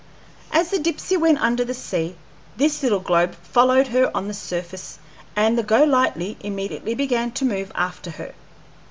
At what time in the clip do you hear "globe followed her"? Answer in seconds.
3.01-4.09